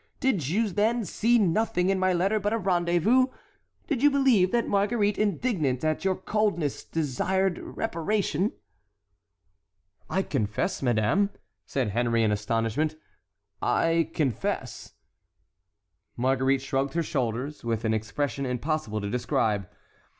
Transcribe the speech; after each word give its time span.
Did 0.19 0.47
you, 0.49 0.69
then, 0.69 1.05
see 1.05 1.37
nothing 1.37 1.91
in 1.91 1.99
my 1.99 2.11
letter 2.11 2.39
but 2.39 2.53
a 2.53 2.57
rendezvous? 2.57 3.27
Did 3.85 4.01
you 4.01 4.09
believe 4.09 4.51
that 4.51 4.67
Marguerite, 4.67 5.19
indignant 5.19 5.83
at 5.83 6.03
your 6.03 6.15
coldness, 6.15 6.83
desired 6.83 7.59
reparation?" 7.59 8.53
"I 10.09 10.23
confess, 10.23 10.81
madame," 10.81 11.29
said 11.67 11.89
Henry 11.89 12.23
in 12.23 12.31
astonishment, 12.31 12.95
"I 13.61 14.09
confess"— 14.15 14.93
Marguerite 16.17 16.63
shrugged 16.63 16.95
her 16.95 17.03
shoulders 17.03 17.63
with 17.63 17.85
an 17.85 17.93
expression 17.93 18.43
impossible 18.43 19.01
to 19.01 19.09
describe. 19.11 19.69